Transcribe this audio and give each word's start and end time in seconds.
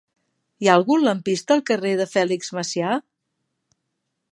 Hi 0.63 0.69
ha 0.69 0.77
algun 0.77 1.05
lampista 1.07 1.53
al 1.57 1.61
carrer 1.69 1.93
de 2.01 2.09
Fèlix 2.15 2.51
Macià? 2.61 2.97